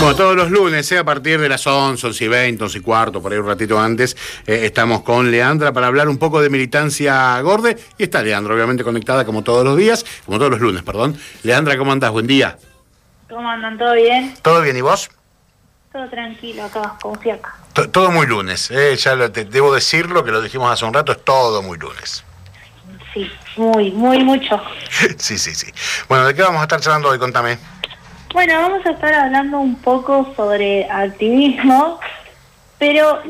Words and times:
Bueno, 0.00 0.16
todos 0.16 0.34
los 0.34 0.50
lunes, 0.50 0.90
eh, 0.92 0.98
a 0.98 1.04
partir 1.04 1.38
de 1.38 1.46
las 1.46 1.66
11, 1.66 2.06
11 2.06 2.24
y 2.24 2.28
20, 2.28 2.64
11 2.64 2.78
y 2.78 2.80
cuarto, 2.80 3.20
por 3.20 3.32
ahí 3.32 3.38
un 3.38 3.46
ratito 3.46 3.78
antes, 3.78 4.16
eh, 4.46 4.60
estamos 4.62 5.02
con 5.02 5.30
Leandra 5.30 5.74
para 5.74 5.88
hablar 5.88 6.08
un 6.08 6.16
poco 6.16 6.40
de 6.40 6.48
militancia 6.48 7.38
gorde. 7.42 7.76
Y 7.98 8.04
está 8.04 8.22
Leandra, 8.22 8.54
obviamente, 8.54 8.82
conectada 8.82 9.26
como 9.26 9.44
todos 9.44 9.62
los 9.62 9.76
días, 9.76 10.06
como 10.24 10.38
todos 10.38 10.52
los 10.52 10.60
lunes, 10.60 10.82
perdón. 10.84 11.18
Leandra, 11.42 11.76
¿cómo 11.76 11.92
andás? 11.92 12.12
Buen 12.12 12.26
día. 12.26 12.56
¿Cómo 13.28 13.46
andan? 13.46 13.76
¿Todo 13.76 13.92
bien? 13.92 14.34
¿Todo 14.40 14.62
bien? 14.62 14.74
¿Y 14.78 14.80
vos? 14.80 15.10
Todo 15.92 16.08
tranquilo 16.08 16.64
acá, 16.64 16.96
como 17.02 17.16
fiaca. 17.16 17.54
todo 17.92 18.10
muy 18.10 18.26
lunes, 18.26 18.70
eh, 18.70 18.96
ya 18.96 19.14
lo, 19.14 19.30
te, 19.30 19.44
debo 19.44 19.74
decirlo, 19.74 20.24
que 20.24 20.30
lo 20.30 20.40
dijimos 20.40 20.72
hace 20.72 20.86
un 20.86 20.94
rato, 20.94 21.12
es 21.12 21.22
todo 21.22 21.60
muy 21.60 21.76
lunes. 21.76 22.24
Sí, 23.12 23.30
muy, 23.58 23.90
muy 23.90 24.24
mucho. 24.24 24.62
sí, 25.18 25.36
sí, 25.36 25.54
sí. 25.54 25.70
Bueno, 26.08 26.26
¿de 26.26 26.34
qué 26.34 26.40
vamos 26.40 26.60
a 26.60 26.62
estar 26.62 26.80
charlando 26.80 27.10
hoy? 27.10 27.18
Contame. 27.18 27.58
Bueno, 28.32 28.54
vamos 28.60 28.86
a 28.86 28.90
estar 28.90 29.12
hablando 29.12 29.58
un 29.58 29.74
poco 29.76 30.32
sobre 30.36 30.88
activismo, 30.88 31.98
pero 32.78 33.20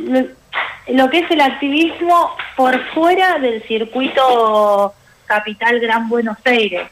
lo, 0.88 1.08
que 1.08 1.20
es 1.20 1.30
el 1.30 1.40
activismo 1.40 2.30
por 2.54 2.78
fuera 2.92 3.38
del 3.38 3.62
circuito 3.62 4.92
capital 5.24 5.80
Gran 5.80 6.06
Buenos 6.10 6.36
Aires, 6.44 6.90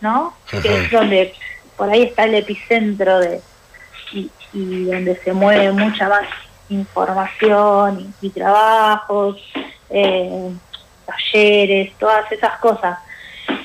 ¿no? 0.00 0.34
Que 0.50 0.82
es 0.82 0.90
donde 0.90 1.32
por 1.76 1.88
ahí 1.90 2.02
está 2.02 2.24
el 2.24 2.34
epicentro 2.34 3.20
de 3.20 3.40
y, 4.12 4.84
donde 4.84 5.16
se 5.22 5.32
mueve 5.32 5.70
mucha 5.70 6.08
más 6.08 6.26
información 6.70 8.14
y, 8.20 8.30
trabajos, 8.30 9.40
eh, 9.90 10.50
talleres, 11.06 11.92
todas 11.98 12.30
esas 12.32 12.58
cosas. 12.58 12.98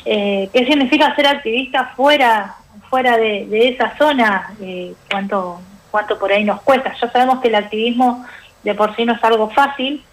Eh, 0.06 0.48
¿Qué 0.54 0.66
significa 0.66 1.16
ser 1.16 1.26
activista 1.26 1.92
fuera 1.96 2.56
fuera 2.90 3.18
de, 3.18 3.70
esa 3.70 3.98
zona, 3.98 4.54
eh, 4.62 4.94
cuánto, 5.09 5.62
cuánto 5.92 6.18
por 6.18 6.32
ahí 6.32 6.44
nos 6.44 6.62
cuesta. 6.62 6.94
Ya 7.00 7.12
sabemos 7.12 7.40
que 7.40 7.48
el 7.50 7.56
activismo 7.56 8.26
de 8.64 8.76
por 8.76 8.96
sí 8.96 9.06
no 9.06 9.14
es 9.14 9.23
algo 9.23 9.50
fácil, 9.50 10.04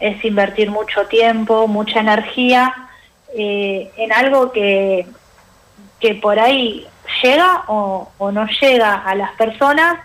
es 0.00 0.24
invertir 0.24 0.70
mucho 0.70 1.06
tiempo, 1.06 1.68
mucha 1.68 2.00
energía 2.00 2.74
eh, 3.34 3.90
en 3.96 4.12
algo 4.12 4.50
que, 4.50 5.06
que 6.00 6.14
por 6.16 6.38
ahí 6.38 6.86
llega 7.22 7.64
o, 7.68 8.10
no 8.32 8.46
llega 8.60 8.94
a 8.94 9.14
las 9.14 9.32
personas. 9.32 10.00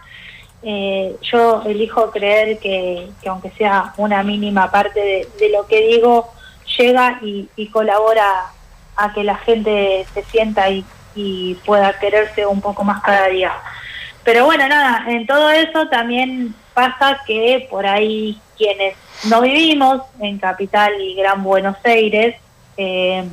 Eh, 0.63 1.15
yo 1.21 1.63
elijo 1.65 2.11
creer 2.11 2.57
que, 2.59 3.09
aunque 3.27 3.51
sea 3.51 3.93
una 3.97 4.21
mínima 4.23 4.69
parte 4.69 5.27
de, 5.39 5.49
lo 5.49 5.65
que 5.67 5.87
digo, 5.87 6.29
llega 6.77 7.19
y, 7.21 7.49
y 7.55 7.67
colabora 7.67 8.51
a 8.95 9.13
que 9.13 9.23
la 9.23 9.37
gente 9.37 10.05
se 10.13 10.23
sienta 10.25 10.69
y, 10.69 10.83
y 11.17 11.55
pueda 11.65 11.97
quererse 11.99 12.45
un 12.45 12.61
poco 12.61 12.83
más 12.83 13.01
cada 13.01 13.27
día. 13.27 13.51
Pero 14.23 14.45
bueno, 14.45 14.67
nada, 14.67 15.03
en 15.07 15.25
todo 15.25 15.49
eso 15.49 15.87
también 15.87 16.53
pasa 16.73 17.21
que 17.25 17.67
por 17.69 17.87
ahí 17.87 18.39
quienes 18.55 18.95
no 19.29 19.41
vivimos 19.41 20.01
en 20.19 20.37
Capital 20.37 20.93
y 21.01 21.15
Gran 21.15 21.43
Buenos 21.43 21.77
Aires, 21.83 22.35
eh, 22.77 23.27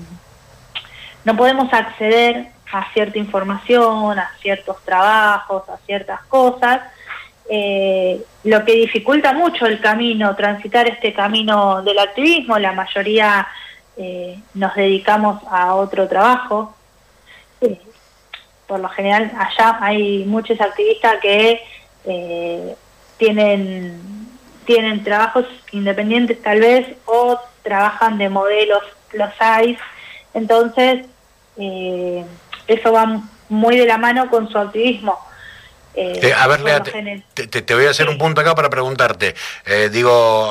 no 1.25 1.37
podemos 1.37 1.73
acceder 1.73 2.49
a 2.73 2.93
cierta 2.93 3.19
información, 3.19 4.19
a 4.19 4.31
ciertos 4.41 4.83
trabajos, 4.85 5.69
a 5.69 5.77
ciertas 5.87 6.23
cosas, 6.25 6.81
eh, 7.51 8.25
lo 8.45 8.65
que 8.65 8.73
dificulta 8.73 9.35
mucho 9.35 9.67
el 9.67 9.81
camino, 9.81 10.35
transitar 10.35 10.89
este 10.89 11.12
camino 11.12 11.83
del 11.83 11.99
activismo, 11.99 12.59
la 12.59 12.73
mayoría 12.73 13.47
eh, 13.97 14.41
nos 14.55 14.75
dedicamos 14.75 15.43
a 15.51 15.75
otro 15.75 16.09
trabajo, 16.09 16.75
por 18.67 18.81
lo 18.81 18.89
general 18.89 19.31
allá 19.39 19.79
hay 19.81 20.25
muchos 20.25 20.61
activistas 20.61 21.16
que 21.21 21.62
eh, 22.05 22.75
tienen, 23.19 24.00
tienen 24.65 25.05
trabajos 25.05 25.47
independientes 25.72 26.41
tal 26.43 26.61
vez 26.61 26.87
o 27.06 27.38
trabajan 27.62 28.19
de 28.19 28.28
modelos 28.28 28.83
los 29.12 29.31
hay, 29.38 29.78
entonces 30.33 31.06
eh, 31.56 32.25
eso 32.66 32.93
va 32.93 33.22
muy 33.49 33.77
de 33.77 33.87
la 33.87 33.99
mano 33.99 34.28
con 34.28 34.49
su 34.49 34.59
activismo. 34.59 35.19
Eh, 35.94 36.34
a 36.37 36.49
ver, 36.49 36.61
Lea, 36.61 36.83
te, 36.83 37.75
voy 37.75 37.87
a 37.87 37.91
hacer 37.91 38.09
un 38.09 38.19
punto 38.19 38.41
acá 38.41 38.56
para 38.56 38.69
preguntarte. 38.69 39.37
digo, 39.93 40.50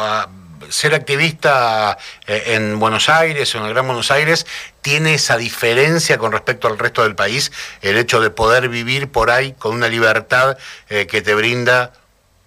ser 0.69 0.93
activista 0.93 1.97
eh, 2.27 2.55
en 2.55 2.79
Buenos 2.79 3.09
Aires 3.09 3.53
o 3.53 3.59
en 3.59 3.65
el 3.65 3.73
Gran 3.73 3.85
Buenos 3.85 4.11
Aires 4.11 4.45
tiene 4.81 5.13
esa 5.13 5.37
diferencia 5.37 6.17
con 6.17 6.31
respecto 6.31 6.67
al 6.67 6.77
resto 6.77 7.03
del 7.03 7.15
país, 7.15 7.51
el 7.81 7.97
hecho 7.97 8.21
de 8.21 8.29
poder 8.29 8.69
vivir 8.69 9.11
por 9.11 9.29
ahí 9.29 9.53
con 9.53 9.75
una 9.75 9.87
libertad 9.87 10.57
eh, 10.89 11.07
que 11.07 11.21
te 11.21 11.35
brinda 11.35 11.93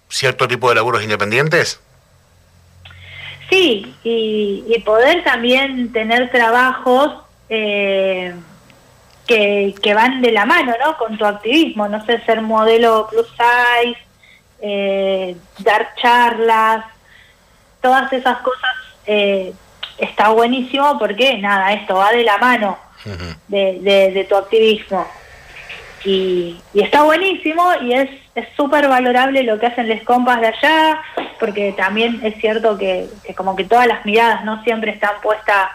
cierto 0.09 0.47
tipo 0.47 0.69
de 0.69 0.75
laburos 0.75 1.03
independientes? 1.03 1.79
Sí, 3.49 3.93
y, 4.03 4.81
poder 4.85 5.23
también 5.23 5.91
tener 5.91 6.29
trabajos 6.31 7.23
eh, 7.49 8.33
que, 9.25 9.73
que, 9.81 9.93
van 9.93 10.21
de 10.21 10.31
la 10.31 10.45
mano, 10.45 10.73
¿no? 10.83 10.97
Con 10.97 11.17
tu 11.17 11.25
activismo, 11.25 11.87
no 11.87 12.05
sé, 12.05 12.21
ser 12.25 12.41
modelo 12.41 13.07
plus 13.09 13.27
size, 13.27 15.37
dar 15.59 15.93
charlas, 15.95 16.85
todas 17.87 18.11
esas 18.11 18.39
cosas 18.39 18.71
eh, 19.05 19.53
está 19.97 20.27
buenísimo 20.29 20.99
porque 20.99 21.37
nada, 21.37 21.71
esto 21.71 21.95
va 21.95 22.11
de 22.11 22.25
la 22.25 22.37
mano 22.37 22.77
de, 23.47 24.25
tu 24.27 24.35
activismo. 24.35 25.07
Y, 26.03 26.59
está 26.73 27.03
buenísimo 27.03 27.63
y 27.81 27.93
es 27.93 28.09
súper 28.57 28.89
valorable 28.89 29.43
lo 29.43 29.57
que 29.57 29.67
hacen 29.67 29.87
los 29.87 30.01
compas 30.01 30.41
de 30.41 30.47
allá, 30.47 31.01
porque 31.39 31.71
también 31.77 32.19
es 32.23 32.35
cierto 32.41 32.77
que, 32.77 33.07
como 33.37 33.55
que 33.55 33.63
todas 33.63 33.87
las 33.87 34.05
miradas 34.05 34.43
no 34.43 34.61
siempre 34.65 34.91
están 34.91 35.21
puestas 35.23 35.69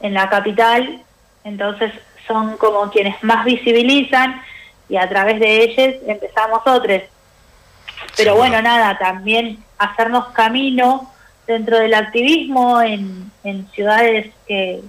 en 0.00 0.14
la 0.14 0.30
capital, 0.30 1.02
entonces 1.44 1.92
son 2.26 2.56
como 2.56 2.90
quienes 2.90 3.22
más 3.22 3.44
visibilizan 3.44 4.40
y 4.88 4.96
a 4.96 5.06
través 5.06 5.38
de 5.38 5.64
ellos 5.64 5.96
empezamos 6.06 6.62
otros. 6.64 7.02
Pero 8.16 8.36
bueno, 8.36 8.62
nada, 8.62 8.96
también 8.98 9.62
hacernos 9.78 10.28
camino 10.28 11.12
dentro 11.46 11.78
del 11.78 11.94
activismo 11.94 12.80
en, 12.80 13.30
ciudades 13.74 14.32
que, 14.46 14.80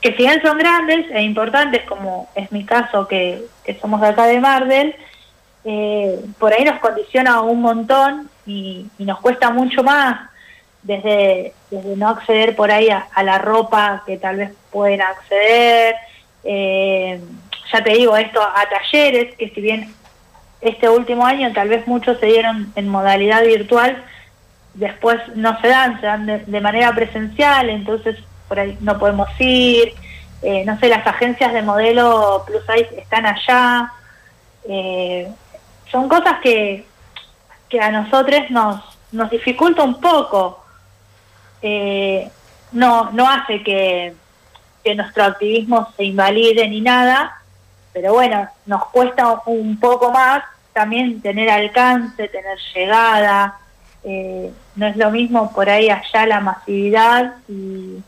que 0.00 0.10
si 0.12 0.18
bien 0.18 0.40
son 0.42 0.58
grandes 0.58 1.06
e 1.10 1.22
importantes, 1.22 1.82
como 1.84 2.28
es 2.34 2.50
mi 2.52 2.64
caso, 2.64 3.08
que, 3.08 3.44
somos 3.80 4.00
de 4.00 4.08
acá 4.08 4.26
de 4.26 4.40
Mardel, 4.40 4.94
eh, 5.64 6.20
por 6.38 6.52
ahí 6.52 6.64
nos 6.64 6.80
condiciona 6.80 7.40
un 7.42 7.60
montón 7.60 8.30
y, 8.46 8.86
nos 8.98 9.20
cuesta 9.20 9.50
mucho 9.50 9.82
más 9.82 10.28
desde, 10.82 11.52
no 11.70 12.08
acceder 12.08 12.56
por 12.56 12.70
ahí 12.70 12.88
a, 12.88 13.22
la 13.22 13.38
ropa 13.38 14.02
que 14.06 14.16
tal 14.16 14.36
vez 14.36 14.52
pueden 14.70 15.02
acceder, 15.02 15.94
eh, 16.44 17.20
ya 17.72 17.84
te 17.84 17.90
digo 17.90 18.16
esto, 18.16 18.42
a 18.42 18.66
talleres, 18.68 19.34
que 19.36 19.50
si 19.50 19.60
bien 19.60 19.94
este 20.60 20.88
último 20.88 21.24
año 21.26 21.52
tal 21.52 21.68
vez 21.68 21.86
muchos 21.86 22.18
se 22.18 22.26
dieron 22.26 22.72
en 22.76 22.88
modalidad 22.88 23.44
virtual, 23.44 24.02
después 24.74 25.18
no 25.34 25.60
se 25.60 25.68
dan, 25.68 26.00
se 26.00 26.06
dan 26.06 26.26
de, 26.26 26.60
manera 26.60 26.94
presencial, 26.94 27.68
entonces 27.70 28.16
por 28.48 28.58
ahí 28.58 28.76
no 28.80 28.98
podemos 28.98 29.28
ir, 29.38 29.94
eh, 30.42 30.64
no 30.64 30.78
sé, 30.78 30.88
las 30.88 31.06
agencias 31.06 31.52
de 31.52 31.62
modelo 31.62 32.44
plus 32.46 32.62
size 32.66 33.00
están 33.00 33.26
allá, 33.26 33.92
eh, 34.68 35.28
son 35.90 36.08
cosas 36.08 36.40
que, 36.42 36.86
que 37.68 37.80
a 37.80 37.90
nosotros 37.90 38.50
nos, 38.50 38.82
nos 39.12 39.30
dificulta 39.30 39.82
un 39.82 40.00
poco, 40.00 40.64
eh, 41.62 42.30
no, 42.72 43.10
no 43.12 43.28
hace 43.28 43.62
que, 43.62 44.14
que 44.84 44.94
nuestro 44.94 45.24
activismo 45.24 45.92
se 45.96 46.04
invalide 46.04 46.68
ni 46.68 46.80
nada, 46.80 47.42
pero 47.92 48.12
bueno, 48.12 48.48
nos 48.66 48.86
cuesta 48.86 49.42
un 49.46 49.78
poco 49.78 50.12
más 50.12 50.44
también 50.72 51.20
tener 51.20 51.50
alcance, 51.50 52.28
tener 52.28 52.56
llegada, 52.74 53.58
eh, 54.04 54.50
no 54.76 54.86
es 54.86 54.96
lo 54.96 55.10
mismo 55.10 55.52
por 55.52 55.68
ahí 55.68 55.90
allá 55.90 56.26
la 56.26 56.40
masividad 56.40 57.34
y, 57.48 58.02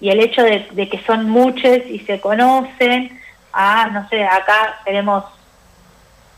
el 0.00 0.20
hecho 0.20 0.42
de, 0.42 0.88
que 0.88 1.02
son 1.06 1.28
muchos 1.28 1.78
y 1.88 1.98
se 2.00 2.20
conocen, 2.20 3.18
a, 3.52 3.88
no 3.88 4.08
sé, 4.08 4.22
acá 4.22 4.80
tenemos, 4.84 5.24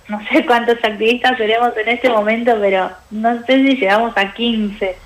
no 0.07 0.21
sé 0.29 0.47
cuántos 0.47 0.77
activistas 0.77 1.37
tenemos 1.37 1.77
en 1.77 1.89
este 1.89 2.09
momento, 2.09 2.57
pero 2.61 2.91
no 3.11 3.45
sé 3.45 3.57
si 3.57 3.77
llegamos 3.77 4.17
a 4.17 4.33
15 4.33 4.97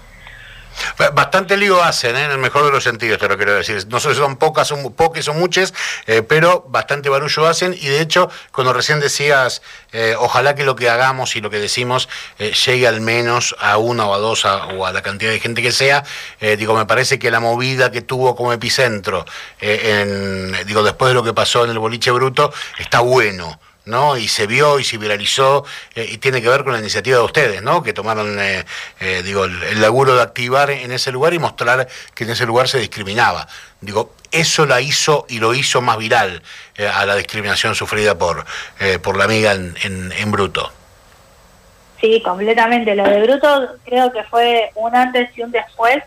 Bastante 1.14 1.56
lío 1.56 1.82
hacen, 1.82 2.16
¿eh? 2.16 2.24
en 2.24 2.30
el 2.30 2.38
mejor 2.38 2.64
de 2.64 2.70
los 2.70 2.84
sentidos, 2.84 3.18
te 3.18 3.28
lo 3.28 3.36
quiero 3.36 3.54
decir. 3.54 3.86
No 3.88 4.00
sé 4.00 4.10
si 4.10 4.16
son 4.16 4.36
pocas, 4.36 4.68
son 4.68 4.92
pocas 4.92 5.26
o 5.28 5.34
muchas, 5.34 5.72
eh, 6.06 6.22
pero 6.22 6.64
bastante 6.68 7.08
barullo 7.08 7.46
hacen. 7.46 7.74
Y 7.74 7.86
de 7.86 8.00
hecho, 8.00 8.30
cuando 8.52 8.72
recién 8.72 9.00
decías, 9.00 9.62
eh, 9.92 10.14
ojalá 10.18 10.54
que 10.54 10.64
lo 10.64 10.76
que 10.76 10.88
hagamos 10.88 11.36
y 11.36 11.40
lo 11.40 11.50
que 11.50 11.58
decimos 11.58 12.08
llegue 12.38 12.86
al 12.86 13.00
menos 13.00 13.54
a 13.58 13.78
una 13.78 14.06
o 14.06 14.14
a 14.14 14.18
dos 14.18 14.44
o 14.44 14.86
a 14.86 14.92
la 14.92 15.02
cantidad 15.02 15.30
de 15.30 15.40
gente 15.40 15.62
que 15.62 15.72
sea, 15.72 16.04
digo, 16.40 16.74
me 16.74 16.86
parece 16.86 17.18
que 17.18 17.30
la 17.30 17.40
movida 17.40 17.90
que 17.90 18.02
tuvo 18.02 18.34
como 18.34 18.52
epicentro, 18.52 19.24
en, 19.60 20.52
digo, 20.66 20.82
después 20.82 21.10
de 21.10 21.14
lo 21.14 21.22
que 21.22 21.32
pasó 21.32 21.64
en 21.64 21.70
el 21.70 21.78
boliche 21.78 22.10
bruto, 22.10 22.52
está 22.78 23.00
bueno. 23.00 23.58
¿No? 23.84 24.16
Y 24.16 24.28
se 24.28 24.46
vio 24.46 24.78
y 24.78 24.84
se 24.84 24.98
viralizó 24.98 25.64
eh, 25.94 26.08
y 26.10 26.18
tiene 26.18 26.40
que 26.40 26.48
ver 26.48 26.64
con 26.64 26.72
la 26.72 26.78
iniciativa 26.78 27.18
de 27.18 27.24
ustedes, 27.24 27.62
¿no? 27.62 27.82
Que 27.82 27.92
tomaron, 27.92 28.38
eh, 28.40 28.64
eh, 29.00 29.22
digo, 29.24 29.44
el, 29.44 29.80
laburo 29.80 30.14
de 30.14 30.22
activar 30.22 30.70
en 30.70 30.92
ese 30.92 31.10
lugar 31.10 31.34
y 31.34 31.38
mostrar 31.38 31.88
que 32.14 32.24
en 32.24 32.30
ese 32.30 32.46
lugar 32.46 32.68
se 32.68 32.78
discriminaba. 32.78 33.48
Digo, 33.80 34.12
eso 34.30 34.66
la 34.66 34.80
hizo 34.80 35.26
y 35.28 35.38
lo 35.38 35.54
hizo 35.54 35.80
más 35.80 35.98
viral 35.98 36.42
a 36.94 37.04
la 37.04 37.16
discriminación 37.16 37.74
sufrida 37.74 38.16
por, 38.16 38.46
por 39.02 39.16
la 39.16 39.24
amiga 39.24 39.52
en, 39.52 39.74
en, 39.82 40.30
Bruto. 40.30 40.72
Sí, 42.00 42.22
completamente. 42.24 42.94
Lo 42.94 43.04
de 43.04 43.22
Bruto 43.22 43.76
creo 43.84 44.12
que 44.12 44.22
fue 44.24 44.70
un 44.76 44.94
antes 44.94 45.36
y 45.36 45.42
un 45.42 45.50
después 45.50 46.02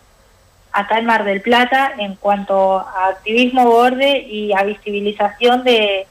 acá 0.72 0.98
en 0.98 1.06
Mar 1.06 1.26
del 1.26 1.42
Plata 1.42 1.94
en 2.00 2.16
cuanto 2.16 2.80
a 2.80 3.10
activismo 3.10 3.66
borde 3.66 4.20
y 4.20 4.54
a 4.54 4.64
visibilización 4.64 5.64
de, 5.64 6.08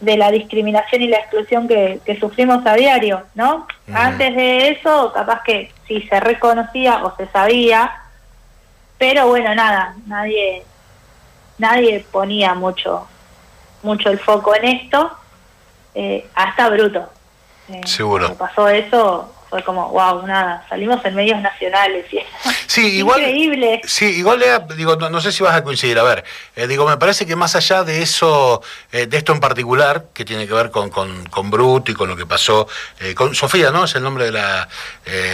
de 0.00 0.16
la 0.16 0.30
discriminación 0.30 1.02
y 1.02 1.08
la 1.08 1.18
exclusión 1.18 1.66
que, 1.68 2.00
sufrimos 2.20 2.64
a 2.66 2.74
diario, 2.74 3.22
¿no? 3.34 3.66
Antes 3.92 4.34
de 4.36 4.68
eso, 4.68 5.12
capaz 5.12 5.42
que 5.42 5.72
sí 5.88 6.02
se 6.08 6.20
reconocía 6.20 7.04
o 7.04 7.16
se 7.16 7.26
sabía, 7.28 8.02
pero 8.98 9.28
bueno, 9.28 9.54
nada, 9.54 9.94
nadie 10.06 10.64
nadie 11.58 12.04
ponía 12.12 12.54
mucho 12.54 13.08
mucho 13.82 14.10
el 14.10 14.18
foco 14.18 14.54
en 14.54 14.64
esto, 14.64 15.10
eh, 15.94 16.26
hasta 16.34 16.68
bruto. 16.68 17.08
Eh, 17.68 17.80
Seguro. 17.84 18.26
Cuando 18.26 18.38
pasó 18.38 18.68
eso, 18.68 19.32
fue 19.56 19.64
como, 19.64 19.88
wow, 19.88 20.26
nada, 20.26 20.66
salimos 20.68 21.02
en 21.02 21.14
medios 21.14 21.40
nacionales. 21.40 22.04
Y 22.12 22.18
sí, 22.66 22.86
igual, 22.98 23.20
Increíble. 23.20 23.80
Sí, 23.84 24.04
igual, 24.04 24.44
digo, 24.76 24.96
no, 24.96 25.20
sé 25.22 25.32
si 25.32 25.42
vas 25.42 25.54
a 25.54 25.64
coincidir. 25.64 25.98
A 25.98 26.02
ver, 26.02 26.24
eh, 26.56 26.66
digo, 26.66 26.86
me 26.86 26.98
parece 26.98 27.24
que 27.24 27.36
más 27.36 27.56
allá 27.56 27.82
de 27.82 28.02
eso, 28.02 28.62
eh, 28.92 29.06
de 29.06 29.16
esto 29.16 29.32
en 29.32 29.40
particular, 29.40 30.08
que 30.12 30.26
tiene 30.26 30.46
que 30.46 30.52
ver 30.52 30.70
con, 30.70 30.90
con, 30.90 31.24
con 31.26 31.50
Brut 31.50 31.88
y 31.88 31.94
con 31.94 32.10
lo 32.10 32.16
que 32.16 32.26
pasó 32.26 32.68
eh, 33.00 33.14
con 33.14 33.34
Sofía, 33.34 33.70
¿no? 33.70 33.84
Es 33.84 33.94
el 33.94 34.02
nombre 34.02 34.26
de 34.26 34.32
la, 34.32 34.68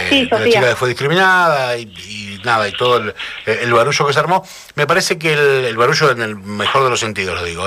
chica 0.09 0.41
que 0.41 0.75
fue 0.77 0.87
discriminada 0.87 1.77
y, 1.77 2.39
nada, 2.45 2.65
y 2.69 2.71
todo 2.71 2.97
el, 2.97 3.13
el, 3.45 3.73
barullo 3.73 4.07
que 4.07 4.13
se 4.13 4.19
armó. 4.19 4.47
Me 4.75 4.87
parece 4.87 5.17
que 5.17 5.33
el, 5.33 5.65
el, 5.65 5.75
barullo 5.75 6.11
en 6.11 6.21
el 6.21 6.37
mejor 6.37 6.85
de 6.85 6.91
los 6.91 6.99
sentidos, 7.01 7.37
lo 7.37 7.43
digo, 7.43 7.65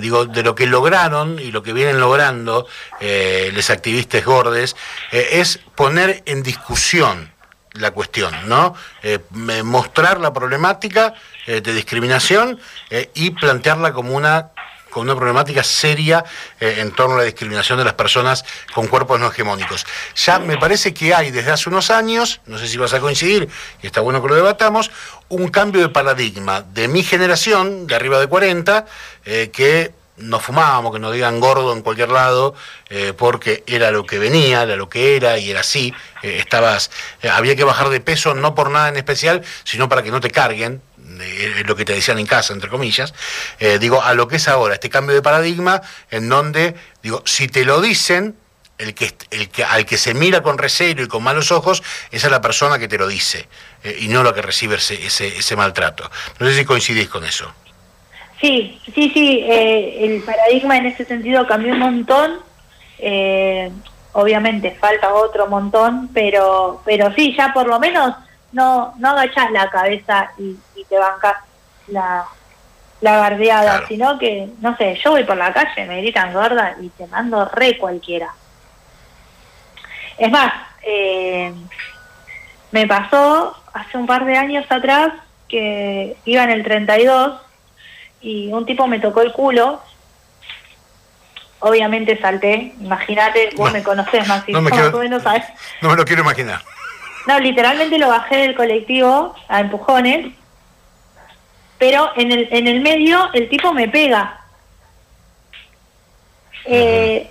digo, 0.00 0.26
de 0.26 0.42
lo 0.42 0.56
que 0.56 0.66
lograron 0.66 1.38
y 1.38 1.52
lo 1.52 1.62
que 1.62 1.72
vienen 1.72 2.00
logrando 2.00 2.66
los 3.00 3.70
activistas 3.70 4.24
gordes, 4.24 4.74
es 5.12 5.51
poner 5.58 6.22
en 6.26 6.42
discusión 6.42 7.32
la 7.74 7.90
cuestión, 7.90 8.34
¿no? 8.46 8.74
Eh, 9.02 9.18
mostrar 9.64 10.20
la 10.20 10.32
problemática 10.32 11.14
eh, 11.46 11.60
de 11.60 11.72
discriminación 11.72 12.60
eh, 12.90 13.10
y 13.14 13.30
plantearla 13.30 13.92
como 13.92 14.14
una 14.14 14.50
con 14.90 15.04
una 15.04 15.16
problemática 15.16 15.64
seria 15.64 16.22
en 16.60 16.92
torno 16.92 17.14
a 17.14 17.18
la 17.20 17.24
discriminación 17.24 17.78
de 17.78 17.84
las 17.84 17.94
personas 17.94 18.44
con 18.74 18.88
cuerpos 18.88 19.18
no 19.18 19.28
hegemónicos. 19.28 19.86
Ya 20.14 20.38
me 20.38 20.58
parece 20.58 20.92
que 20.92 21.14
hay 21.14 21.30
desde 21.30 21.50
hace 21.50 21.70
unos 21.70 21.90
años, 21.90 22.42
no 22.44 22.58
sé 22.58 22.68
si 22.68 22.76
vas 22.76 22.92
a 22.92 23.00
coincidir, 23.00 23.48
y 23.82 23.86
está 23.86 24.02
bueno 24.02 24.20
que 24.20 24.28
lo 24.28 24.34
debatamos, 24.34 24.90
un 25.30 25.48
cambio 25.48 25.80
de 25.80 25.88
paradigma 25.88 26.60
de 26.60 26.88
mi 26.88 27.02
generación, 27.02 27.86
de 27.86 27.94
arriba 27.94 28.20
de 28.20 28.26
40, 28.26 28.84
que 29.24 29.94
no 30.16 30.40
fumábamos, 30.40 30.92
que 30.92 30.98
nos 30.98 31.12
digan 31.12 31.40
gordo 31.40 31.72
en 31.72 31.82
cualquier 31.82 32.10
lado, 32.10 32.54
eh, 32.90 33.12
porque 33.16 33.64
era 33.66 33.90
lo 33.90 34.04
que 34.04 34.18
venía, 34.18 34.62
era 34.62 34.76
lo 34.76 34.88
que 34.88 35.16
era 35.16 35.38
y 35.38 35.50
era 35.50 35.60
así. 35.60 35.94
Eh, 36.22 36.36
estabas, 36.38 36.90
eh, 37.22 37.28
había 37.28 37.56
que 37.56 37.64
bajar 37.64 37.88
de 37.88 38.00
peso 38.00 38.34
no 38.34 38.54
por 38.54 38.70
nada 38.70 38.88
en 38.88 38.96
especial, 38.96 39.42
sino 39.64 39.88
para 39.88 40.02
que 40.02 40.10
no 40.10 40.20
te 40.20 40.30
carguen, 40.30 40.82
lo 41.64 41.76
que 41.76 41.84
te 41.84 41.92
decían 41.92 42.18
en 42.18 42.26
casa, 42.26 42.52
entre 42.52 42.70
comillas. 42.70 43.12
digo, 43.80 44.02
a 44.02 44.14
lo 44.14 44.28
que 44.28 44.36
es 44.36 44.48
ahora, 44.48 44.74
este 44.74 44.88
cambio 44.88 45.14
de 45.14 45.20
paradigma, 45.20 45.82
en 46.10 46.28
donde, 46.28 46.74
digo, 47.02 47.22
si 47.26 47.48
te 47.48 47.64
lo 47.64 47.80
dicen, 47.80 48.36
el 48.78 48.94
que, 48.94 49.14
el 49.30 49.48
que, 49.50 49.62
al 49.62 49.84
que 49.84 49.98
se 49.98 50.14
mira 50.14 50.42
con 50.42 50.58
recelo 50.58 51.02
y 51.02 51.08
con 51.08 51.22
malos 51.22 51.52
ojos, 51.52 51.82
esa 52.10 52.26
es 52.28 52.30
la 52.30 52.40
persona 52.40 52.78
que 52.78 52.88
te 52.88 52.98
lo 52.98 53.06
dice, 53.06 53.48
y 53.98 54.08
no 54.08 54.22
la 54.22 54.32
que 54.32 54.42
recibe 54.42 54.76
ese, 54.76 55.04
ese, 55.04 55.36
ese 55.36 55.56
maltrato. 55.56 56.10
No 56.38 56.46
sé 56.46 56.56
si 56.56 56.64
coincidís 56.64 57.08
con 57.08 57.24
eso. 57.24 57.52
Sí, 58.42 58.76
sí, 58.92 59.08
sí, 59.14 59.44
eh, 59.48 60.04
el 60.04 60.22
paradigma 60.22 60.76
en 60.76 60.86
ese 60.86 61.04
sentido 61.04 61.46
cambió 61.46 61.74
un 61.74 61.78
montón. 61.78 62.40
Eh, 62.98 63.70
obviamente 64.14 64.72
falta 64.72 65.14
otro 65.14 65.46
montón, 65.46 66.10
pero 66.12 66.82
pero 66.84 67.12
sí, 67.14 67.34
ya 67.36 67.52
por 67.52 67.68
lo 67.68 67.78
menos 67.78 68.14
no 68.50 68.94
no 68.98 69.10
agachás 69.10 69.50
la 69.52 69.70
cabeza 69.70 70.32
y, 70.38 70.56
te 70.88 70.98
bancas 70.98 71.36
la, 71.86 72.26
la 73.00 73.16
bardeada, 73.16 73.86
sino 73.86 74.18
que, 74.18 74.48
no 74.60 74.76
sé, 74.76 74.98
yo 75.02 75.12
voy 75.12 75.22
por 75.22 75.36
la 75.36 75.52
calle, 75.52 75.86
me 75.86 76.02
gritan 76.02 76.34
gorda 76.34 76.76
y 76.80 76.88
te 76.90 77.06
mando 77.06 77.44
re 77.44 77.78
cualquiera. 77.78 78.34
Es 80.18 80.30
más, 80.30 80.52
eh, 80.82 81.54
me 82.72 82.86
pasó 82.88 83.56
hace 83.72 83.96
un 83.96 84.06
par 84.06 84.24
de 84.26 84.36
años 84.36 84.66
atrás 84.68 85.12
que 85.48 86.16
iba 86.24 86.42
en 86.42 86.50
el 86.50 86.64
32 86.64 87.40
y 88.22 88.52
un 88.52 88.64
tipo 88.64 88.86
me 88.86 89.00
tocó 89.00 89.20
el 89.22 89.32
culo. 89.32 89.82
Obviamente 91.60 92.18
salté, 92.20 92.74
imagínate, 92.80 93.50
vos 93.54 93.72
me 93.72 93.82
conocés 93.82 94.26
más 94.26 94.48
no 94.48 94.60
me, 94.60 94.70
no 94.70 95.90
me 95.90 95.96
lo 95.96 96.04
quiero 96.04 96.22
imaginar. 96.22 96.60
No, 97.26 97.38
literalmente 97.38 97.98
lo 97.98 98.08
bajé 98.08 98.36
del 98.38 98.56
colectivo 98.56 99.34
a 99.48 99.60
empujones, 99.60 100.32
pero 101.78 102.10
en 102.16 102.32
el, 102.32 102.48
en 102.50 102.66
el 102.66 102.80
medio 102.80 103.30
el 103.32 103.48
tipo 103.48 103.72
me 103.72 103.88
pega. 103.88 104.40
Eh, 106.64 107.30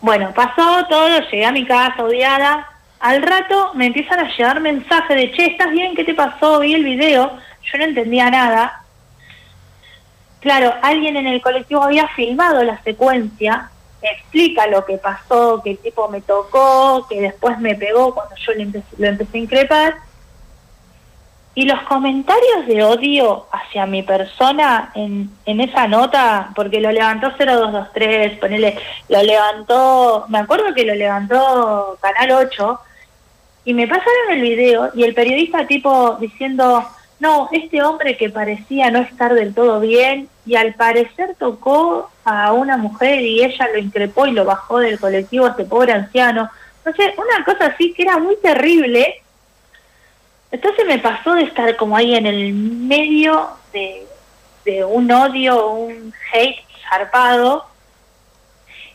bueno, 0.00 0.32
pasó 0.34 0.86
todo, 0.88 1.20
llegué 1.30 1.46
a 1.46 1.52
mi 1.52 1.64
casa 1.64 2.02
odiada. 2.02 2.68
Al 3.00 3.22
rato 3.22 3.72
me 3.74 3.86
empiezan 3.86 4.20
a 4.20 4.36
llegar 4.36 4.60
mensajes 4.60 5.16
de, 5.16 5.32
che, 5.32 5.46
¿estás 5.46 5.70
bien? 5.70 5.94
¿Qué 5.94 6.04
te 6.04 6.14
pasó? 6.14 6.60
Vi 6.60 6.74
el 6.74 6.84
video. 6.84 7.38
Yo 7.64 7.78
no 7.78 7.84
entendía 7.84 8.30
nada. 8.30 8.81
Claro, 10.42 10.74
alguien 10.82 11.16
en 11.16 11.28
el 11.28 11.40
colectivo 11.40 11.84
había 11.84 12.08
filmado 12.08 12.64
la 12.64 12.82
secuencia, 12.82 13.70
explica 14.02 14.66
lo 14.66 14.84
que 14.84 14.98
pasó, 14.98 15.62
que 15.62 15.70
el 15.70 15.78
tipo 15.78 16.08
me 16.08 16.20
tocó, 16.20 17.06
que 17.08 17.20
después 17.20 17.60
me 17.60 17.76
pegó 17.76 18.12
cuando 18.12 18.34
yo 18.36 18.52
lo 18.98 19.06
empecé 19.06 19.38
a 19.38 19.40
increpar. 19.40 19.94
Y 21.54 21.66
los 21.66 21.80
comentarios 21.82 22.66
de 22.66 22.82
odio 22.82 23.46
hacia 23.52 23.86
mi 23.86 24.02
persona 24.02 24.90
en, 24.96 25.30
en 25.46 25.60
esa 25.60 25.86
nota, 25.86 26.50
porque 26.56 26.80
lo 26.80 26.90
levantó 26.90 27.30
0223, 27.38 28.38
ponele, 28.40 28.76
lo 29.08 29.22
levantó, 29.22 30.24
me 30.28 30.38
acuerdo 30.38 30.74
que 30.74 30.84
lo 30.84 30.94
levantó 30.94 31.98
Canal 32.00 32.32
8, 32.32 32.80
y 33.64 33.74
me 33.74 33.86
pasaron 33.86 34.30
el 34.30 34.40
video 34.40 34.90
y 34.94 35.04
el 35.04 35.14
periodista 35.14 35.68
tipo 35.68 36.16
diciendo, 36.20 36.84
no, 37.22 37.48
este 37.52 37.80
hombre 37.84 38.16
que 38.16 38.30
parecía 38.30 38.90
no 38.90 38.98
estar 38.98 39.32
del 39.32 39.54
todo 39.54 39.78
bien 39.78 40.28
y 40.44 40.56
al 40.56 40.74
parecer 40.74 41.36
tocó 41.38 42.10
a 42.24 42.52
una 42.52 42.76
mujer 42.76 43.20
y 43.20 43.44
ella 43.44 43.68
lo 43.72 43.78
increpó 43.78 44.26
y 44.26 44.32
lo 44.32 44.44
bajó 44.44 44.80
del 44.80 44.98
colectivo 44.98 45.46
a 45.46 45.50
este 45.50 45.64
pobre 45.64 45.92
anciano. 45.92 46.50
No 46.84 46.92
sé, 46.92 47.14
una 47.16 47.44
cosa 47.44 47.66
así 47.66 47.94
que 47.94 48.02
era 48.02 48.18
muy 48.18 48.34
terrible. 48.38 49.22
Entonces 50.50 50.84
me 50.84 50.98
pasó 50.98 51.34
de 51.34 51.44
estar 51.44 51.76
como 51.76 51.96
ahí 51.96 52.16
en 52.16 52.26
el 52.26 52.52
medio 52.54 53.50
de, 53.72 54.04
de 54.64 54.84
un 54.84 55.08
odio, 55.12 55.70
un 55.70 56.12
hate 56.32 56.58
zarpado. 56.90 57.66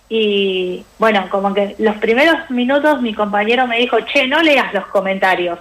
Y 0.09 0.85
bueno, 0.99 1.29
como 1.29 1.53
que 1.53 1.75
los 1.79 1.95
primeros 1.95 2.49
minutos 2.49 3.01
mi 3.01 3.13
compañero 3.13 3.67
me 3.67 3.77
dijo, 3.77 4.01
che, 4.01 4.27
no 4.27 4.41
leas 4.41 4.73
los 4.73 4.85
comentarios. 4.87 5.59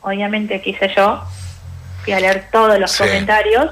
Obviamente 0.00 0.62
quise 0.62 0.90
yo, 0.96 1.22
fui 2.02 2.12
a 2.12 2.20
leer 2.20 2.48
todos 2.50 2.78
los 2.78 2.96
comentarios 2.96 3.70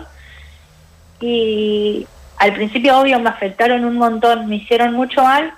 y 1.21 2.07
al 2.39 2.53
principio 2.55 2.99
obvio 2.99 3.19
me 3.19 3.31
afectaron 3.31 3.85
un 3.85 3.97
montón, 3.97 4.49
me 4.49 4.57
hicieron 4.57 4.93
mucho 4.93 5.23
mal 5.23 5.53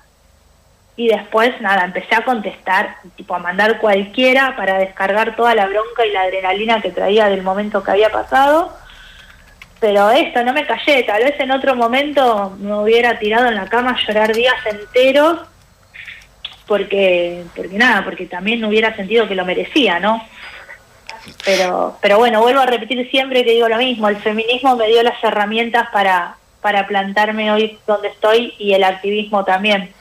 y 0.96 1.08
después 1.08 1.58
nada, 1.60 1.84
empecé 1.84 2.14
a 2.14 2.24
contestar, 2.24 2.96
tipo 3.16 3.34
a 3.34 3.38
mandar 3.38 3.78
cualquiera 3.78 4.54
para 4.56 4.78
descargar 4.78 5.34
toda 5.36 5.54
la 5.54 5.66
bronca 5.66 6.04
y 6.04 6.12
la 6.12 6.22
adrenalina 6.22 6.82
que 6.82 6.90
traía 6.90 7.28
del 7.28 7.42
momento 7.42 7.82
que 7.82 7.90
había 7.90 8.10
pasado. 8.10 8.76
Pero 9.80 10.10
esto, 10.10 10.44
no 10.44 10.52
me 10.52 10.66
callé, 10.66 11.02
tal 11.04 11.24
vez 11.24 11.40
en 11.40 11.52
otro 11.52 11.74
momento 11.74 12.54
me 12.60 12.74
hubiera 12.74 13.18
tirado 13.18 13.48
en 13.48 13.54
la 13.54 13.66
cama 13.66 13.92
a 13.92 14.06
llorar 14.06 14.34
días 14.34 14.56
enteros 14.66 15.38
porque, 16.66 17.44
porque 17.56 17.78
nada, 17.78 18.04
porque 18.04 18.26
también 18.26 18.60
no 18.60 18.68
hubiera 18.68 18.94
sentido 18.94 19.26
que 19.26 19.34
lo 19.34 19.46
merecía, 19.46 19.98
¿no? 20.00 20.22
Pero, 21.44 21.98
pero 22.00 22.18
bueno, 22.18 22.40
vuelvo 22.40 22.60
a 22.60 22.66
repetir 22.66 23.08
siempre 23.10 23.44
que 23.44 23.52
digo 23.52 23.68
lo 23.68 23.76
mismo, 23.76 24.08
el 24.08 24.16
feminismo 24.16 24.76
me 24.76 24.88
dio 24.88 25.02
las 25.02 25.22
herramientas 25.22 25.88
para, 25.92 26.36
para 26.60 26.86
plantarme 26.86 27.52
hoy 27.52 27.78
donde 27.86 28.08
estoy 28.08 28.54
y 28.58 28.74
el 28.74 28.84
activismo 28.84 29.44
también. 29.44 29.92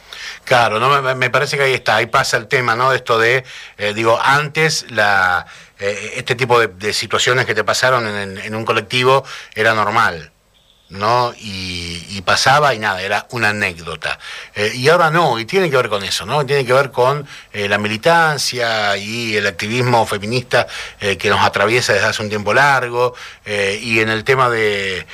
Claro, 0.43 0.79
no 0.79 1.15
me, 1.15 1.29
parece 1.29 1.57
que 1.57 1.63
ahí 1.63 1.73
está, 1.73 1.97
ahí 1.97 2.07
pasa 2.07 2.37
el 2.37 2.47
tema, 2.47 2.75
¿no? 2.75 2.91
Esto 2.93 3.19
de, 3.19 3.43
eh, 3.77 3.93
digo, 3.93 4.19
antes 4.21 4.89
la 4.89 5.45
eh, 5.79 6.13
este 6.17 6.35
tipo 6.35 6.59
de, 6.59 6.93
situaciones 6.93 7.45
que 7.45 7.55
te 7.55 7.63
pasaron 7.63 8.05
en, 8.05 8.55
un 8.55 8.65
colectivo 8.65 9.23
era 9.55 9.73
normal. 9.73 10.31
¿No? 10.89 11.33
Y, 11.37 12.21
pasaba 12.25 12.75
y 12.75 12.79
nada, 12.79 13.01
era 13.01 13.25
una 13.31 13.49
anécdota. 13.49 14.19
Eh, 14.53 14.73
y 14.75 14.89
ahora 14.89 15.09
no, 15.09 15.39
y 15.39 15.45
tiene 15.45 15.69
que 15.69 15.77
ver 15.77 15.89
con 15.89 16.03
eso, 16.03 16.25
¿no? 16.25 16.45
Tiene 16.45 16.63
que 16.65 16.73
ver 16.73 16.91
con 16.91 17.25
eh, 17.53 17.67
la 17.67 17.77
militancia 17.79 18.95
y 18.97 19.35
el 19.35 19.47
activismo 19.47 20.05
feminista 20.05 20.67
eh, 20.99 21.17
que 21.17 21.29
nos 21.29 21.39
atraviesa 21.39 21.93
desde 21.93 22.05
hace 22.05 22.21
un 22.21 22.29
tiempo 22.29 22.53
largo, 22.53 23.15
y 23.45 23.99
en 23.99 24.09
el 24.09 24.23
tema 24.23 24.47
de, 24.49 25.07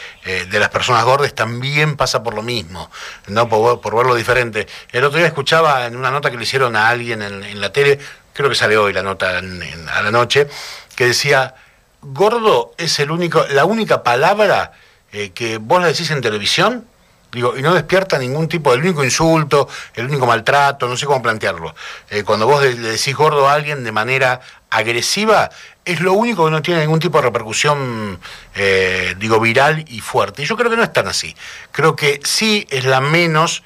las 0.52 0.70
personas 0.70 1.06
gordas 1.06 1.34
también 1.34 1.96
pasa 1.96 2.22
por 2.22 2.34
lo 2.34 2.42
mismo, 2.42 2.92
¿no? 3.28 3.48
Por, 3.48 3.96
verlo 3.96 4.16
diferente. 4.16 4.68
El 4.92 5.06
otro 5.06 5.20
día 5.20 5.28
escuchaba 5.28 5.86
en 5.86 5.96
una 5.96 6.12
nota 6.12 6.32
que 6.32 6.38
le 6.38 6.44
hicieron 6.44 6.76
a 6.76 6.90
alguien 6.90 7.22
en, 7.22 7.62
la 7.62 7.72
tele, 7.72 7.98
creo 8.34 8.50
que 8.50 8.56
sale 8.56 8.78
hoy 8.78 8.92
la 8.92 9.04
nota 9.04 9.38
a 9.38 10.02
la 10.02 10.12
noche, 10.12 10.50
que 10.96 11.06
decía, 11.06 11.56
gordo 12.02 12.74
es 12.78 13.00
el 13.00 13.12
único, 13.12 13.46
la 13.52 13.64
única 13.64 14.04
palabra 14.04 14.74
eh, 15.18 15.32
que 15.34 15.60
vos 15.60 15.80
la 15.80 15.88
decís 15.88 16.12
en 16.12 16.20
televisión, 16.20 16.86
digo, 17.32 17.58
y 17.58 17.62
no 17.62 17.74
despierta 17.74 18.18
ningún 18.18 18.50
tipo, 18.50 18.74
el 18.74 18.82
único 18.82 19.02
insulto, 19.02 19.66
el 19.94 20.08
único 20.08 20.26
maltrato, 20.26 20.90
no 20.90 20.98
sé 20.98 21.06
cómo 21.06 21.22
plantearlo. 21.22 21.74
Eh, 22.10 22.24
cuando 22.24 22.46
vos 22.46 22.62
le 22.62 22.76
decís 22.76 23.16
gordo 23.16 23.48
a 23.48 23.54
alguien 23.54 23.86
de 23.86 23.94
manera 23.94 24.42
agresiva, 24.70 25.50
es 25.86 26.02
lo 26.02 26.12
único 26.12 26.44
que 26.44 26.52
no 26.52 26.62
tiene 26.62 26.82
ningún 26.82 27.00
tipo 27.00 27.18
de 27.20 27.24
repercusión, 27.24 28.20
eh, 28.56 29.16
digo, 29.18 29.40
viral 29.40 29.86
y 29.88 30.02
fuerte. 30.02 30.44
Y 30.44 30.46
yo 30.48 30.58
creo 30.58 30.70
que 30.70 30.76
no 30.76 30.84
es 30.84 30.92
tan 30.92 31.08
así. 31.08 31.34
Creo 31.72 31.96
que 31.96 32.20
sí 32.26 32.68
es 32.70 32.84
la 32.84 33.00
menos 33.00 33.64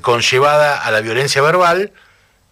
conllevada 0.00 0.82
a 0.82 0.90
la 0.90 1.00
violencia 1.00 1.42
verbal, 1.42 1.92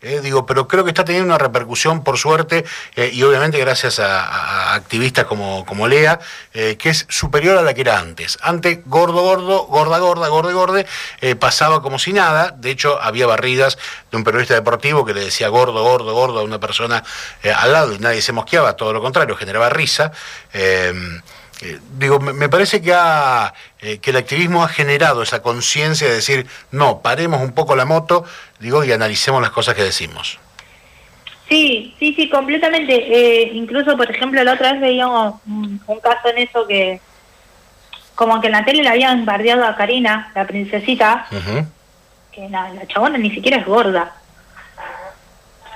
eh, 0.05 0.21
digo, 0.21 0.45
pero 0.45 0.69
creo 0.69 0.85
que 0.85 0.91
está 0.91 1.05
teniendo 1.05 1.27
una 1.27 1.39
repercusión, 1.39 2.05
por 2.05 2.19
suerte, 2.19 2.65
eh, 2.95 3.11
y 3.11 3.23
obviamente 3.23 3.59
gracias 3.59 3.99
a, 3.99 4.75
activistas 4.75 5.25
como, 5.25 5.65
como 5.65 5.89
Lea, 5.89 6.21
eh, 6.53 6.77
que 6.77 6.91
es 6.91 7.07
superior 7.09 7.57
a 7.57 7.63
la 7.63 7.73
que 7.73 7.81
era 7.81 7.99
antes. 7.99 8.39
Antes, 8.43 8.81
gordo, 8.85 9.23
gordo, 9.23 9.65
gorda, 9.65 9.99
gorda, 9.99 10.29
gordo, 10.29 10.53
gordo, 10.53 10.85
pasaba 11.39 11.81
como 11.81 11.99
si 11.99 12.13
nada. 12.13 12.55
De 12.57 12.71
hecho, 12.71 13.01
había 13.01 13.27
barridas 13.27 13.79
de 14.11 14.17
un 14.19 14.25
periodista 14.25 14.53
deportivo 14.55 15.07
que 15.07 15.15
le 15.15 15.25
decía 15.25 15.49
gordo, 15.49 15.83
gordo, 15.83 16.13
gordo 16.13 16.41
a 16.41 16.43
una 16.43 16.61
persona 16.61 17.03
al 17.57 17.73
lado 17.73 17.95
y 17.95 17.99
nadie 17.99 18.21
se 18.21 18.33
mosqueaba, 18.33 18.75
todo 18.75 18.93
lo 18.93 19.01
contrario, 19.01 19.37
generaba 19.37 19.71
risa. 19.71 20.13
Eh, 21.63 21.79
digo, 21.99 22.19
me, 22.19 22.49
parece 22.49 22.83
que, 22.83 22.93
ha, 22.93 23.55
eh, 23.81 23.99
que 23.99 24.11
el 24.11 24.17
activismo 24.17 24.65
ha 24.65 24.69
generado 24.69 25.23
esa 25.23 25.43
conciencia 25.43 26.09
de 26.09 26.15
decir, 26.15 26.47
no, 26.71 27.01
paremos 27.01 27.41
un 27.41 27.53
poco 27.53 27.77
la 27.77 27.85
moto, 27.85 28.25
digo, 28.59 28.85
y 28.85 28.93
analicemos 28.93 29.41
las 29.41 29.51
cosas 29.51 29.75
que 29.75 29.83
decimos. 29.83 30.39
Sí, 31.49 31.95
sí, 31.99 32.15
sí, 32.15 32.29
completamente. 32.29 32.95
Eh, 32.95 33.51
incluso, 33.55 33.97
por 33.97 34.11
ejemplo, 34.11 34.43
la 34.43 34.55
otra 34.55 34.73
vez 34.73 34.81
veíamos 34.81 35.41
un, 35.47 35.81
caso 36.03 36.29
en 36.29 36.39
eso 36.39 36.67
que, 36.67 37.01
como 38.15 38.41
que 38.41 38.49
en 38.49 38.53
la 38.55 38.65
tele 38.65 38.83
le 38.83 38.89
habían 38.89 39.25
bardeado 39.25 39.65
a 39.65 39.77
Karina, 39.77 40.33
la 40.35 40.47
princesita, 40.47 41.27
que 42.33 42.49
la, 42.49 42.71
la 42.71 42.87
chabona 42.87 43.19
ni 43.19 43.31
siquiera 43.31 43.59
es 43.59 43.67
gorda. 43.67 44.15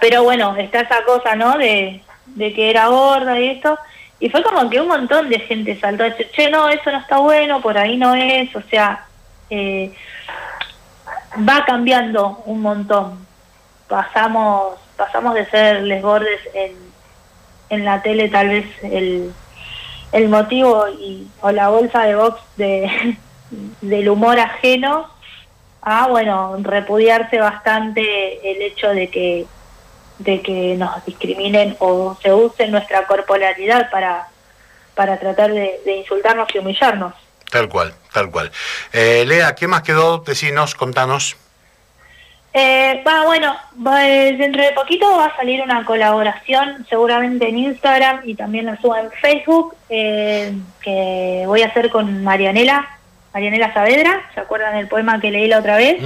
Pero 0.00 0.22
bueno, 0.24 0.56
está 0.56 0.80
esa 0.80 1.04
cosa, 1.04 1.36
¿no? 1.36 1.56
De, 1.58 2.02
de 2.26 2.52
que 2.52 2.70
era 2.70 2.88
gorda 2.88 3.38
y 3.38 3.48
esto. 3.48 3.78
Y 4.20 4.30
fue 4.30 4.42
como 4.42 4.68
que 4.68 4.80
un 4.80 4.88
montón 4.88 5.28
de 5.28 5.38
gente 5.38 5.78
saltó 5.78 6.02
a 6.02 6.10
decir, 6.10 6.28
che, 6.32 6.50
no, 6.50 6.68
eso 6.68 6.90
no 6.90 6.98
está 6.98 7.18
bueno, 7.18 7.60
por 7.60 7.78
ahí 7.78 7.96
no 7.96 8.14
es, 8.14 8.54
o 8.56 8.62
sea, 8.62 9.06
eh, 9.48 9.92
va 11.48 11.64
cambiando 11.64 12.42
un 12.46 12.60
montón. 12.60 13.26
Pasamos 13.86 14.78
pasamos 14.98 15.32
de 15.34 15.46
ser 15.46 15.82
les 15.84 16.02
gordes 16.02 16.40
en, 16.52 16.72
en 17.70 17.84
la 17.84 18.02
tele 18.02 18.28
tal 18.28 18.48
vez 18.48 18.66
el, 18.82 19.32
el 20.12 20.28
motivo 20.28 20.84
o 21.40 21.50
la 21.52 21.68
bolsa 21.68 22.02
de 22.02 22.16
box 22.16 22.40
de, 22.56 23.16
del 23.80 24.08
humor 24.10 24.38
ajeno 24.38 25.06
a, 25.80 26.08
bueno, 26.08 26.56
repudiarse 26.60 27.38
bastante 27.38 28.50
el 28.50 28.60
hecho 28.60 28.88
de 28.88 29.08
que 29.08 29.46
de 30.18 30.42
que 30.42 30.74
nos 30.76 31.04
discriminen 31.04 31.76
o 31.78 32.16
se 32.22 32.32
use 32.32 32.66
nuestra 32.68 33.06
corporalidad 33.06 33.90
para, 33.90 34.28
para 34.94 35.18
tratar 35.18 35.52
de, 35.52 35.80
insultarnos 35.86 36.48
y 36.54 36.58
humillarnos. 36.58 37.14
Tal 37.50 37.68
cual, 37.68 37.94
tal 38.12 38.30
cual. 38.30 38.50
Eh, 38.92 39.24
Lea, 39.26 39.54
¿qué 39.54 39.66
más 39.66 39.82
quedó? 39.82 40.18
Decinos, 40.18 40.74
contanos. 40.74 41.36
Eh, 42.52 43.04
bueno, 43.24 43.56
dentro 43.76 44.62
de 44.62 44.72
poquito 44.72 45.06
va 45.16 45.26
a 45.26 45.36
salir 45.36 45.60
una 45.62 45.84
colaboración, 45.84 46.86
seguramente 46.88 47.48
en 47.48 47.58
Instagram 47.58 48.22
y 48.24 48.34
también 48.34 48.66
la 48.66 48.80
subo 48.80 48.96
en 48.96 49.10
Facebook, 49.12 49.76
eh, 49.88 50.52
que 50.80 51.44
voy 51.46 51.62
a 51.62 51.66
hacer 51.66 51.90
con 51.90 52.24
Marianela, 52.24 52.98
Marianela 53.32 53.72
Saavedra, 53.72 54.22
¿se 54.34 54.40
acuerdan 54.40 54.76
del 54.76 54.88
poema 54.88 55.20
que 55.20 55.30
leí 55.30 55.46
la 55.46 55.58
otra 55.58 55.76
vez? 55.76 56.02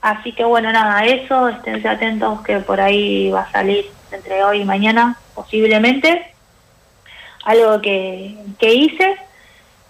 Así 0.00 0.32
que 0.32 0.44
bueno, 0.44 0.72
nada, 0.72 1.04
eso, 1.04 1.48
esténse 1.48 1.88
atentos 1.88 2.40
que 2.42 2.58
por 2.60 2.80
ahí 2.80 3.30
va 3.30 3.42
a 3.42 3.52
salir 3.52 3.84
entre 4.12 4.42
hoy 4.44 4.62
y 4.62 4.64
mañana 4.64 5.16
posiblemente. 5.34 6.32
Algo 7.44 7.80
que, 7.80 8.36
que 8.58 8.74
hice, 8.74 9.16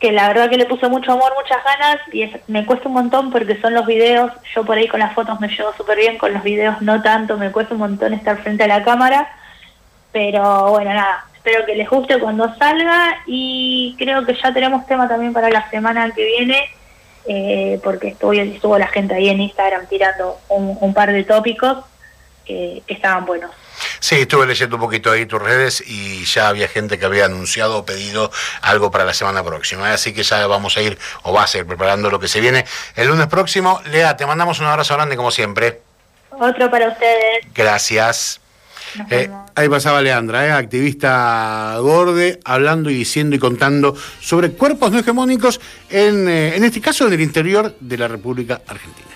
que 0.01 0.13
la 0.13 0.29
verdad 0.29 0.49
que 0.49 0.57
le 0.57 0.67
puse 0.67 0.89
mucho 0.89 1.13
amor, 1.13 1.33
muchas 1.37 1.63
ganas 1.63 1.99
y 2.13 2.31
me 2.51 2.65
cuesta 2.65 2.89
un 2.89 2.95
montón 2.95 3.31
porque 3.31 3.61
son 3.61 3.75
los 3.75 3.87
videos, 3.87 4.33
yo 4.55 4.65
por 4.65 4.79
ahí 4.79 4.89
con 4.89 5.01
las 5.01 5.15
fotos 5.15 5.39
me 5.41 5.49
llevo 5.49 5.73
súper 5.77 5.99
bien, 5.99 6.19
con 6.19 6.33
los 6.33 6.43
videos 6.43 6.81
no 6.81 7.03
tanto, 7.03 7.37
me 7.37 7.53
cuesta 7.53 7.75
un 7.75 7.81
montón 7.81 8.15
estar 8.15 8.39
frente 8.39 8.65
a 8.65 8.69
la 8.69 8.83
cámara, 8.83 9.31
pero 10.11 10.71
bueno, 10.71 10.95
nada, 10.95 11.27
espero 11.35 11.67
que 11.67 11.75
les 11.75 11.89
guste 11.89 12.19
cuando 12.19 12.55
salga 12.57 13.17
y 13.27 13.95
creo 13.99 14.25
que 14.25 14.35
ya 14.35 14.53
tenemos 14.53 14.87
tema 14.87 15.07
también 15.07 15.33
para 15.33 15.51
la 15.51 15.69
semana 15.71 16.11
que 16.13 16.25
viene 16.25 16.69
eh, 17.27 17.81
porque 17.83 18.09
estuvo, 18.09 18.79
la 18.79 18.87
gente 18.89 19.15
ahí 19.15 19.29
en 19.29 19.41
Instagram 19.41 19.87
tirando 19.87 20.39
un, 20.49 20.95
par 20.95 21.13
de 21.13 21.25
tópicos 21.25 21.85
que, 22.45 22.83
estaban 22.87 23.27
buenos. 23.27 23.51
Sí, 23.99 24.17
estuve 24.17 24.47
leyendo 24.47 24.77
un 24.77 24.83
poquito 24.83 25.11
ahí 25.11 25.27
tus 25.27 25.41
redes 25.41 25.83
y 25.87 26.25
ya 26.25 26.49
había 26.49 26.69
gente 26.69 26.99
que 26.99 27.07
había 27.07 27.27
anunciado 27.27 27.79
o 27.79 27.85
pedido 27.85 28.31
algo 28.61 28.91
para 28.91 29.05
la 29.05 29.15
semana 29.15 29.43
próxima. 29.43 29.93
Así 29.93 30.13
que 30.13 30.23
ya 30.23 30.47
vamos 30.47 30.77
a 30.77 30.83
ir, 30.83 30.99
o 31.23 31.33
va 31.33 31.45
a 31.45 31.47
ser, 31.47 31.67
preparando 31.67 32.11
lo 32.11 32.19
que 32.19 32.29
se 32.29 32.41
viene 32.41 32.65
el 32.97 33.09
lunes 33.09 33.27
próximo. 33.29 33.81
Lea, 33.87 34.17
te 34.17 34.27
mandamos 34.27 34.61
un 34.61 34.67
abrazo 34.67 34.95
grande 34.95 35.17
como 35.17 35.31
siempre. 35.31 35.81
Otro 36.31 36.71
para 36.71 36.89
ustedes. 36.89 37.47
Gracias. 37.55 38.40
Eh, 39.11 39.31
ahí 39.55 39.69
pasaba 39.69 40.01
Leandra, 40.01 40.47
eh, 40.47 40.53
activista 40.53 41.77
gorde, 41.81 42.41
hablando 42.45 42.91
y 42.91 42.95
diciendo 42.95 43.37
y 43.37 43.39
contando 43.39 43.97
sobre 44.21 44.53
cuerpos 44.53 44.93
no 44.93 44.99
hegemónicos, 44.99 45.61
en, 45.89 46.29
eh, 46.29 46.57
en 46.57 46.65
este 46.65 46.81
caso 46.81 47.07
en 47.07 47.13
el 47.13 47.21
interior 47.21 47.77
de 47.81 47.99
la 47.99 48.09
República 48.09 48.61
Argentina. 48.67 49.09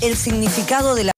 El 0.00 0.16
significado 0.16 0.94
de 0.94 1.04
la 1.04 1.12